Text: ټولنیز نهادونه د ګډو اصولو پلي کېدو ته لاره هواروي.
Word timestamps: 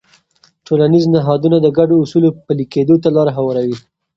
ټولنیز 0.67 1.05
نهادونه 1.15 1.57
د 1.61 1.67
ګډو 1.77 1.95
اصولو 2.03 2.29
پلي 2.45 2.65
کېدو 2.73 2.95
ته 3.03 3.09
لاره 3.15 3.31
هواروي. 3.37 3.77